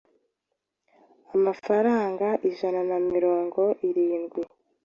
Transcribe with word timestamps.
amafaranga 1.35 2.27
ijana 2.49 2.79
namirongo 2.89 3.61
irindwi 3.87 4.41